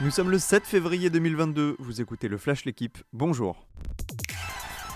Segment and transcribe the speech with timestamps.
[0.00, 3.66] Nous sommes le 7 février 2022, vous écoutez le Flash L'équipe, bonjour.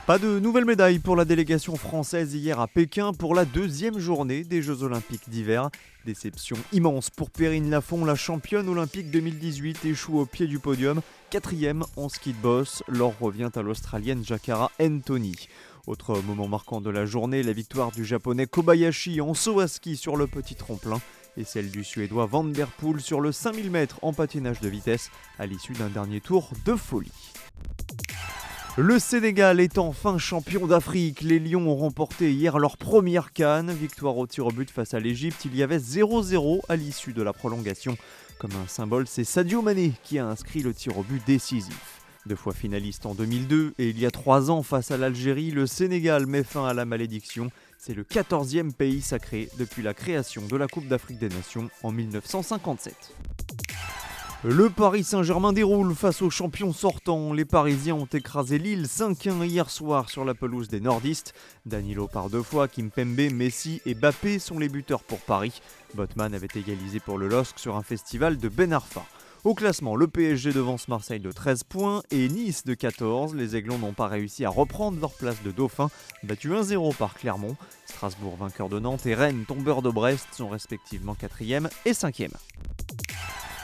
[0.04, 4.43] Pas de nouvelles médailles pour la délégation française hier à Pékin pour la deuxième journée
[4.43, 5.71] des Jeux Olympiques d'hiver.
[6.05, 11.02] Déception immense pour Perrine Lafont, la championne olympique 2018, échoue au pied du podium.
[11.30, 15.37] Quatrième en ski de boss, l'or revient à l'Australienne Jakara Anthony.
[15.87, 19.96] Autre moment marquant de la journée, la victoire du japonais Kobayashi en saut à ski
[19.96, 21.00] sur le petit tremplin
[21.37, 25.12] et celle du Suédois Van Der Poel sur le 5000 mètres en patinage de vitesse
[25.39, 27.12] à l'issue d'un dernier tour de folie.
[28.79, 31.21] Le Sénégal est enfin champion d'Afrique.
[31.21, 33.71] Les Lions ont remporté hier leur première canne.
[33.71, 35.45] Victoire au tir au but face à l'Égypte.
[35.45, 37.98] Il y avait 0-0 à l'issue de la prolongation.
[38.39, 42.01] Comme un symbole, c'est Sadio Mané qui a inscrit le tir au but décisif.
[42.25, 45.67] Deux fois finaliste en 2002 et il y a trois ans face à l'Algérie, le
[45.67, 47.51] Sénégal met fin à la malédiction.
[47.77, 51.93] C'est le 14e pays sacré depuis la création de la Coupe d'Afrique des Nations en
[51.93, 52.95] 1957.
[54.45, 57.33] Le Paris Saint-Germain déroule face aux champions sortants.
[57.33, 61.33] Les Parisiens ont écrasé Lille 5-1 hier soir sur la pelouse des nordistes.
[61.64, 65.62] Danilo par deux fois, Kimpembe, Messi et Bappé sont les buteurs pour Paris.
[65.94, 69.05] Botman avait égalisé pour le LOSC sur un festival de Ben Arfa.
[69.44, 73.36] Au classement, le PSG devance Marseille de 13 points et Nice de 14.
[73.36, 75.89] Les Aiglons n'ont pas réussi à reprendre leur place de dauphin,
[76.24, 77.56] battu 1-0 par Clermont.
[77.86, 82.33] Strasbourg vainqueur de Nantes et Rennes tombeur de Brest sont respectivement 4e et 5e.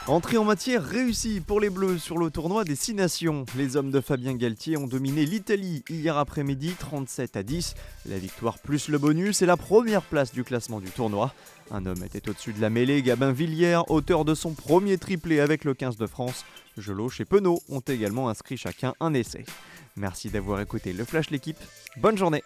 [0.09, 3.45] Entrée en matière réussie pour les Bleus sur le tournoi des 6 nations.
[3.55, 7.75] Les hommes de Fabien Galtier ont dominé l'Italie hier après-midi 37 à 10.
[8.07, 11.31] La victoire plus le bonus est la première place du classement du tournoi.
[11.69, 15.63] Un homme était au-dessus de la mêlée, Gabin Villiers, auteur de son premier triplé avec
[15.63, 16.43] le 15 de France.
[16.75, 19.45] Geloche et Penaud ont également inscrit chacun un essai.
[19.95, 21.59] Merci d'avoir écouté le Flash l'équipe.
[21.97, 22.41] Bonne journée